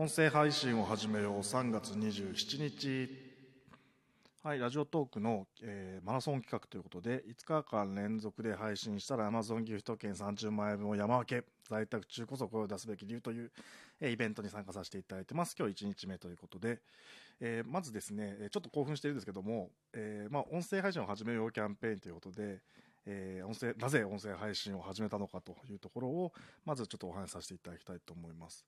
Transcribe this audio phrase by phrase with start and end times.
[0.00, 3.08] 音声配信を始めよう3月27日。
[4.44, 13.50] はい、ラジオトークの、えーマラソン企画ということで、5日間連続で配信したら Amazon ギフト券30万円分を山分け、在宅中こそ声を出すべき理由という、
[14.00, 15.56] えーイベントに参加させていただいてます。
[15.58, 16.78] 今日1日目ということで、
[17.40, 22.60] えーまずですね、ちょっと興奮してるんですけども、えまあ、音声配信を始めようキャンペーンということで、
[23.04, 26.32] え音声、なぜ音声配信を始めたのかというところを、
[26.64, 28.64] まずちょっとお話しさせていただきたいと思います。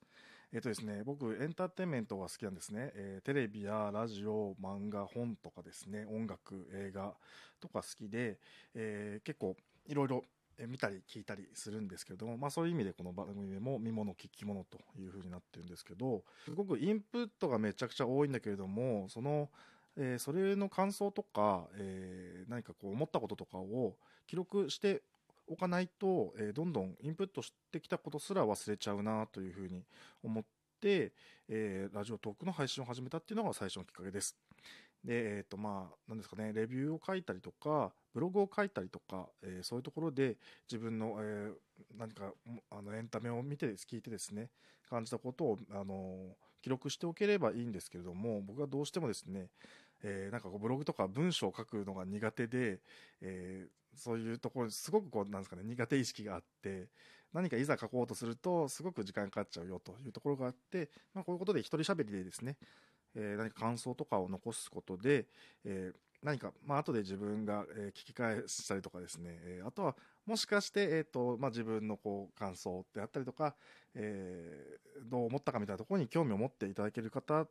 [0.53, 2.91] えっ、とですね、僕、エンターテインメントが好きなんですね。
[2.97, 7.15] えーテレビやラジオ、漫画、本とかですね、音楽、映画
[7.61, 8.41] とか好きで、
[8.75, 10.25] えー結構いろいろ
[10.67, 19.51] 見たり聞いたりするんですけれども、まあそういう意味でこの番組も見物、聞き物という風になってるんですけど、すごくインプットがめちゃくちゃ多いんだけれども、その、
[19.97, 23.95] えーそれの感想とか、えー何かこう思ったこととかを
[24.27, 25.03] 記録して
[25.51, 29.85] おかないと、えーどんどんインプットしてきたことすら忘れちゃうなというふうに
[30.23, 30.45] 思っ
[30.81, 31.13] て、
[31.49, 34.37] えーラジオトークの配信を始めたっていうのが最初のきっかけです。
[35.05, 40.37] で、えっ、と、まあ、なんですかね、レビューを書いたりとか、ブログを書いたりとか、えーそういうところで
[40.71, 41.55] 自分の、えー
[41.99, 44.51] 何か、もあの、エンタメを見て、聞いてですね、
[44.89, 49.49] 感じたことを、あの記録しておければいいんですけれども、僕はどうしてもですね、
[50.03, 52.81] えーなんかこうブログとか文章を書くのが苦手で、
[53.21, 56.89] えーそういうところに、すごくこう、なんですかね、苦手意識があって、
[57.33, 62.57] 何かいざ書こうとすると、すごく時間かかっちゃうよというところがあって、まあこういうことで一人喋りでですね、
[63.17, 65.27] えー何か感想とかを残すことで、
[65.65, 73.57] えー何か、まあ、後で自分が、え聞き返したりとかですね、えあとは、もしかして、えっ、と、まあ、自分のこう、感想であったりとか、
[73.95, 77.47] えーどう思ったかみたいなところに興味を持っていただける方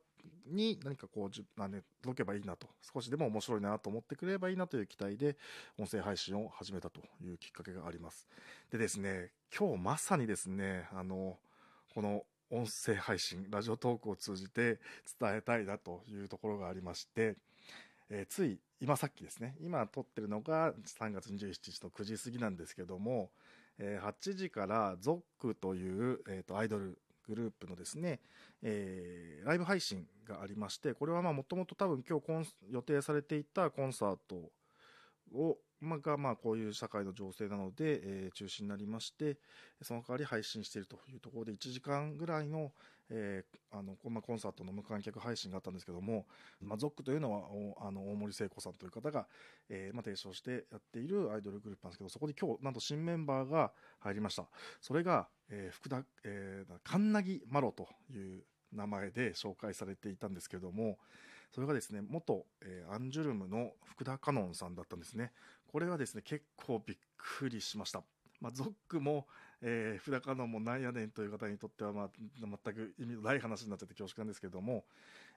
[0.47, 5.37] に何かこう、じゅね、届けばいいなと、少しでも面白いなと思ってくれればいいなという期待で、
[5.77, 8.27] 音声配信を始めたというきっかけがあります。
[8.71, 11.37] でですね、今日まさにですね、あの、
[11.93, 14.79] この音声配信、ラジオトークを通じて
[15.19, 17.35] 伝えたいなというところがありまして、
[18.09, 23.29] えーつい今さっきですね、今撮ってるのが3月27日の9時過ぎなんですけども、
[23.77, 28.19] えー8時からゾックという、えーとアイドルグループのですね、
[28.63, 34.35] えーライブ配信がありまして、これはまあもともと多分今日予定されていたコンサート
[35.35, 39.37] を、ま、が、まあ、こういう社会の情勢なので、えー中止になりまして、
[39.81, 42.71] その代わり配信しているというところで、1時間ぐらいの、
[43.09, 46.25] えーあの、まあ、コンサートの無観客配信があったんですけども、
[46.61, 47.47] まあ、ゾックというのは、
[47.87, 49.27] あの、大森聖子さんという方が、
[49.69, 54.45] えーまあ、提唱してやっているアイドルグループなんですけど、そこで今日、なんと新メンバーが入りました。
[54.81, 58.43] それが、えー福田、えー、巫まろという
[58.73, 60.97] 名前で紹介されていたんですけども、
[61.51, 65.31] それがですね、元、えーアンジュルムの福田花音さんだったんですね。
[65.71, 68.03] これはですね、結構びっくりしました。
[68.41, 69.27] まあ、 ZOC も、
[69.61, 72.09] えー、福田花音もなんやねんという方にとっては、まあ、
[72.41, 74.85] 全く意味のない話になっちゃって恐縮なんですけども、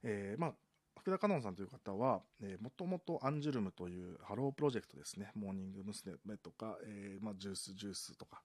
[0.03, 0.53] えーまあ、
[0.99, 6.17] 福田花音さんという方は、えー、もともとアンジュルムというハロープロジェクトですね、モーニング娘。
[6.37, 8.43] とか、えーまあ、 Juice=Juice とか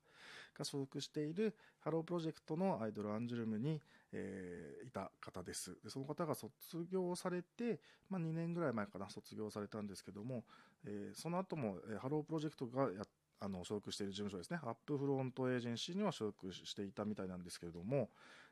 [0.58, 3.82] が所属しているハロープロジェクトのアイドルアンジュルムに、
[4.12, 5.90] えーいた方ですで。
[5.90, 6.52] その方が卒
[6.90, 7.80] 業されて、
[8.10, 10.44] まあ、2年ぐらい前かな、卒業されたんですけども、
[10.86, 13.04] えーその後も、えーハロープロジェクトがや
[13.40, 18.10] あの所属している事務所ですね、アップフロントエージェンシーには所属していたみたいなんですけれども、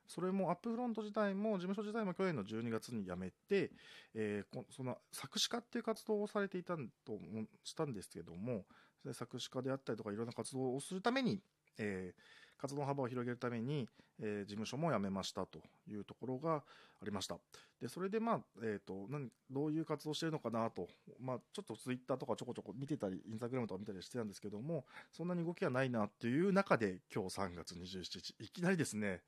[0.07, 3.71] それもアップフロント自体も、事務所自体も去年の12月に辞めて、
[4.13, 7.19] えーその作詞家っていう活動をされていたと
[7.63, 8.65] したんですけども、
[9.13, 11.41] 作詞家であったりとか、いろんな活動をするために、
[11.77, 13.87] えー活動の幅を広げるために、
[14.19, 16.61] えー事務所も辞めましたというところがあ
[17.03, 17.37] りました。
[17.81, 20.87] で、それでまあ、えっ、と、何、どういう活動してるのかなと、
[21.19, 29.21] まあ、ちょっとツイッターとかちょこちょこ見てたり、インスタグラムとか見たりしてたんですけども、そんなに動きはないなっていう中で、今日3月27日、いきなりですね、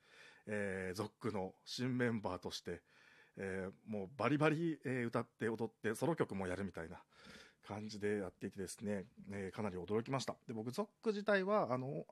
[0.46, 2.80] えー、ゾックの新メンバーとして、
[3.36, 6.96] えーもうバリバリ、えー歌って踊って、ソロ曲もやるみたいな
[7.66, 10.34] 感じでやっていてですね、えーかなり驚きました。
[10.46, 12.06] で、僕、ゾック自体は、あの、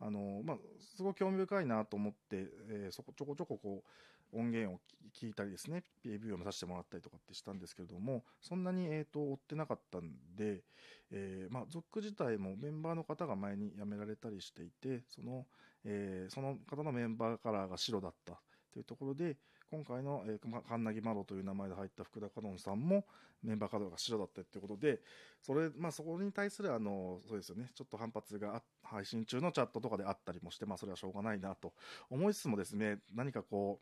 [0.00, 0.56] あの、まあ、
[0.96, 3.84] すごく興味深いなと思って、えーそこちょこちょここ
[4.32, 4.80] う、音源を
[5.14, 10.62] 聞いたりですね、レビューを見させてもらったりとかってしたんですけれども、そんなに、えっ、と、追ってなかったんで、
[11.10, 15.46] えーまあ、ゾック自体もメンバーの方が前に辞められたりしていて、その、
[15.84, 18.40] えーその方のメンバーカラーが白だった
[18.72, 19.36] というところで、
[19.70, 23.04] 今回の、えー、まカンナギマロという名前で入った福田カノンさんも
[23.42, 25.00] メンバーカラーが白だったということで、
[25.42, 31.72] それ、まあ、そこに対する、あの、そうですよね、ちょっと反発が配信中のチャットとかであったりもして、まあ、それはしょうがないなと。
[32.10, 33.80] 思いつつもですね、何かこ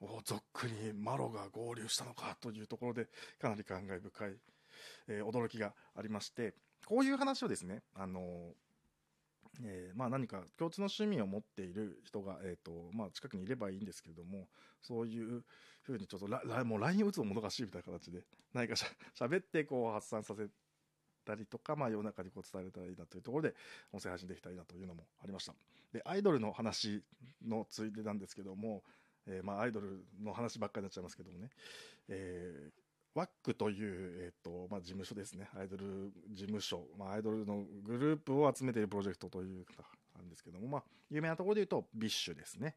[0.00, 3.06] う、おゾックにマロが合流したのかというところで、
[3.40, 4.36] かなり感慨深い、
[5.08, 6.54] えー驚きがありまして、
[6.86, 8.54] こういう話をですね、あの、
[9.64, 14.48] えーまあ、何か共通の趣味を持っている人が、えーとまあ、近くにいればいいんですけれども
[14.82, 15.44] そういう
[15.82, 18.86] ふうにちょっとララもう LINE を打つのもどかしいみたいな形で何かしゃ
[19.24, 20.48] 喋ってこう発散させ
[21.24, 23.54] たりとか、まあ、世の中にこう伝えれたらいいなというところで
[23.92, 25.54] 音声配信できたらいいなというのもありました。
[25.92, 27.02] でアイドルの話
[27.44, 28.82] のついでなんですけども、
[29.26, 31.50] えーまあ、アイドルの話ばっかりになっちゃいますけどもね、
[32.08, 32.85] えー
[33.16, 42.76] WACK という、えっとまあ、事務所ですね、アイドル事務所、まあ、アイドルのグループを集めているプロジェクトというかなんですけども、まあ、有名なところで言うと、 BiSHですね、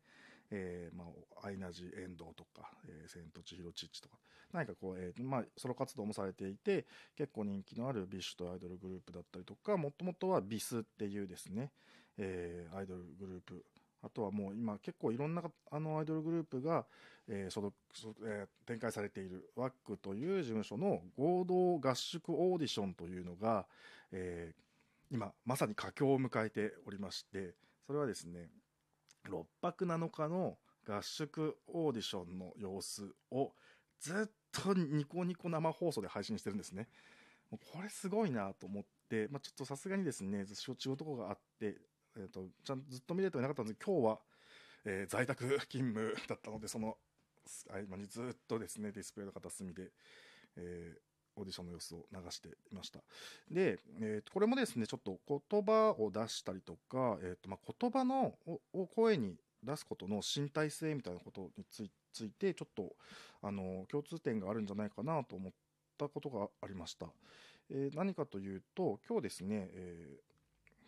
[0.50, 1.04] えーま
[1.44, 4.18] あ、アイナ・ジ・エンドとか、えー、セントチヒロ・チッチとか、
[4.54, 6.86] 何かこう、えーまあ、ソロ活動もされていて、
[7.18, 11.72] 結構人気のある BiSHとアイドルグループだったりとか、もともとは BiSっていうですね、
[12.18, 13.66] えーアイドルグループ、
[14.02, 16.86] あとはもう今結構いろんなあのアイドルグループが、
[17.28, 17.74] えー所属
[18.26, 23.66] えー展開されている WAC という事務所の合同合宿オーディションというのが、
[24.12, 24.62] えー
[25.12, 27.56] 今まさに佳境を迎えておりまして
[27.88, 28.50] それはですね
[29.28, 30.58] 6泊7日の
[30.88, 33.52] 合宿オーディションの様子を
[34.00, 36.88] ずっとニコニコ生放送で配信してるんですね。
[37.52, 41.76] もうこれすごいなと思って、まあ、ちょっとさすがにですね仕事とこがあって
[42.20, 44.20] えー、とちゃんとずっと見れてはいなかったんで今日は、
[44.86, 46.98] えー在宅勤務だったのでその
[47.70, 49.90] 合間にずっとですねディスプレイの片隅で、
[50.58, 51.00] えー
[51.36, 53.00] オーディションの様子を流していました。
[53.50, 55.18] で、えーとこれもですねちょっと
[55.50, 58.34] 言葉を出したりとか、えーとまあ、言葉の
[58.74, 62.94] を声に出すことの身体性みたいなことについついてちょっと
[63.42, 65.54] あの共通点があるんじゃないかなと思っ
[65.98, 67.06] たことがありました、
[67.70, 70.29] えー何かというと今日ですね、えー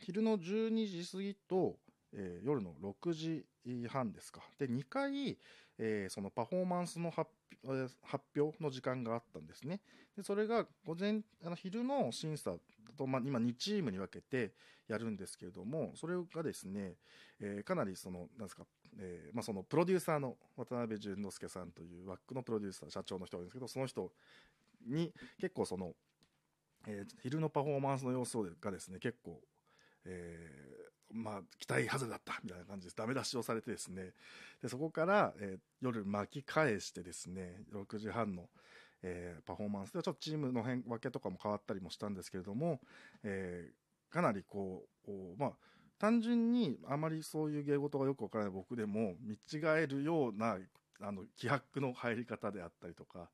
[0.02, 1.78] 昼の12時過ぎと、
[2.14, 3.46] えー夜の6時
[3.88, 4.42] 半ですか。
[4.58, 5.38] で2回、
[5.78, 7.30] えーそのパフォーマンスの発
[7.64, 9.80] えー発表の時間があったんですね。
[10.16, 12.58] でそれが午前あの昼の審査
[12.98, 14.54] と、まあ、今2チームに分けて
[14.88, 16.98] やるんですけれどもそれがですね、
[17.40, 18.66] えーかなりそのなんですか、
[18.98, 24.12] えーまあ、そのプロデューサーの渡辺淳之介さんというワックのプロデューサー社長の人がいるんですけどその人
[24.88, 25.96] に結構その、
[26.88, 29.40] えー昼のパフォーマンスの様子がですね結構
[30.06, 30.82] えー
[31.14, 32.96] まあ、期待外れだったみたいな感じです。
[32.96, 34.14] ダメ出しをされてですね。
[34.62, 38.50] で、そこから、えー夜巻き返してですね、6時半の、
[39.02, 42.80] えーパフォーマンスでちょっとチームの変分けとかも変わったりもしたんですけれども、
[43.24, 43.72] え
[44.10, 45.52] かなりこう、こうまあ、
[45.98, 50.58] 単純にあまりそういう芸事がよくわからない僕でも見違えるような
[51.00, 53.30] あの気迫の入り方であったりとか、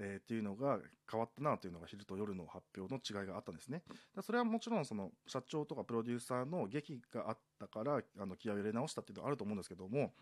[0.00, 0.78] えーっていうのが
[1.10, 3.82] 変わったなというのが昼と夜の発表の違いがあったんですね。
[4.14, 10.12] だそれはもちろんその社長とかプロデューサーの劇があったからあの気合を入れ直したっていうのはあると思うんですけども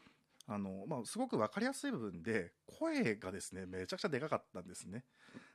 [0.47, 5.05] あの、まあ、すごく分かりやすい部分で声がですねめちゃくちゃでかかったんですね。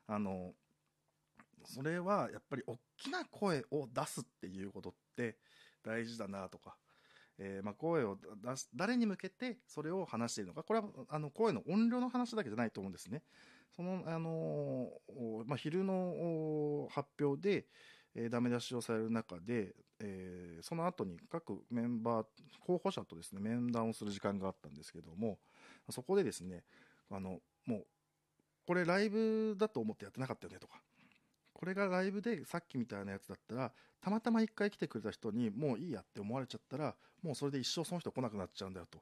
[0.07, 0.53] あの
[1.63, 5.37] それはやっぱり大きな声を出すっていうことって
[5.83, 6.75] 大事だなとか、
[7.37, 13.21] えーまあ、声を出す誰に向けてそれを話しているのかこれはあの声の音量の話だけじゃないと思うんですね。
[13.75, 14.29] その、あの
[15.07, 17.65] おまあ、昼の発表で、
[18.15, 22.25] えーダメ出しをされる中で、えーその後に各メンバー
[22.59, 25.39] 候補者とですね面談をする時間があったんですけども
[25.89, 26.63] そこでですね
[27.09, 27.85] あのもう
[28.67, 30.81] これライブだと思ってやってなかったよねとか
[31.53, 33.71] これがライブでさっきみたいなやつだったら
[34.01, 38.99] たまたま1回来てくれた人にもういいやって思われちゃったらもうそれで一生その人来なくなっちゃうんだよと。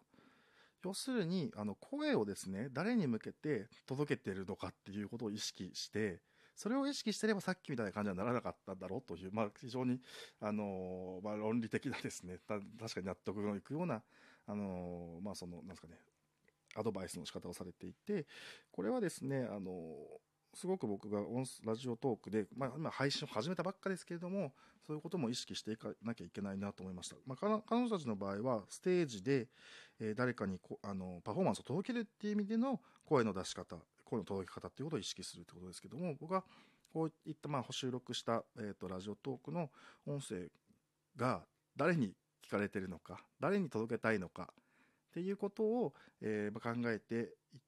[0.83, 6.21] 要するにあの声をですね誰に向けて届けてるのかっていうことを意識して
[6.55, 9.99] それを意識してればさっきみたいな感じにはならなかっただろうという、まあ、非常に、
[10.41, 14.01] あのーまあ、論理的なですねた確かに納得のいくような、
[14.45, 15.95] あのーまあ、そのなんですかね
[16.75, 18.25] アドバイスの仕方をされていて
[18.71, 24.53] これはですね、あのーすごく僕が音ラジオトークで、まあ、今配信を始めたばっかですけれども
[24.85, 29.47] そういうことも意識していかなきゃいけないなと思いました、まあ、彼女たちの場合はステージで、
[29.99, 36.43] えー誰かにこあのパフォーマンスを届けるっていう意味での声の出し方声の届け方っていうことを意識するってことですけども僕は
[36.91, 39.69] こういったまあ収録した、えー、とラジオトークの
[40.07, 40.47] 音声
[41.15, 41.41] が
[41.75, 42.13] 誰に
[42.45, 47.15] 聞かれてるのか誰に届けたいのかっていうことを、えー考えて
[47.53, 47.59] いい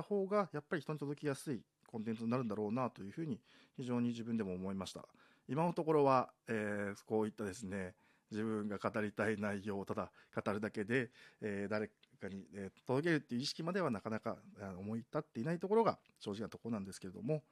[0.00, 3.40] った方がやっぱり人に届きやすいコンテンツになるんだろうなというふうに
[3.76, 5.06] 非常に自分でも思いました
[5.48, 7.94] 今のところは、えーこういったですね
[8.30, 11.10] 自分が語りたい内容をただ語るだけで、
[11.40, 11.88] えー誰
[12.20, 14.36] かに、えー届けるっていう意識まではなかなか
[14.78, 17.42] 思い立っていないところが正直なところなんですけれども、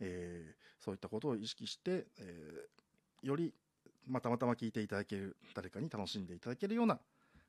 [0.00, 2.66] えーそういったことを意識して、え
[3.22, 3.54] より、
[4.08, 6.98] ま、たまたま聞いていただける誰かに楽しんでいただけるような、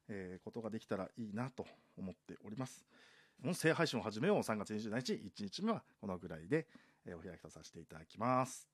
[0.07, 1.65] えことができたらいいなと
[1.97, 2.85] 思っております。
[3.45, 6.65] 音声配信を始めよう3月27日1日目はこのぐらいで、
[7.05, 8.72] えお開きとさせていただきます。